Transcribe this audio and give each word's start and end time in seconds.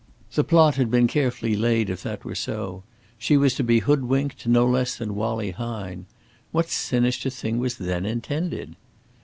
The 0.33 0.43
plot 0.43 0.77
had 0.77 0.89
been 0.89 1.05
carefully 1.05 1.55
laid 1.55 1.87
if 1.91 2.01
that 2.01 2.25
were 2.25 2.33
so; 2.33 2.81
she 3.19 3.37
was 3.37 3.53
to 3.53 3.63
be 3.63 3.81
hoodwinked 3.81 4.47
no 4.47 4.65
less 4.65 4.95
than 4.97 5.13
Wallie 5.13 5.51
Hine. 5.51 6.07
What 6.51 6.69
sinister 6.69 7.29
thing 7.29 7.59
was 7.59 7.77
then 7.77 8.07
intended? 8.07 8.77